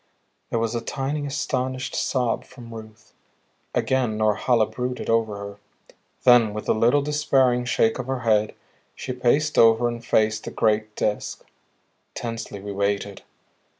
[0.49, 3.13] There was a tiny, astonished sob from Ruth.
[3.75, 5.57] Again Norhala brooded over her.
[6.23, 8.55] Then with a little despairing shake of her head,
[8.95, 11.43] she paced over and faced the great Disk.
[12.15, 13.21] Tensely we waited.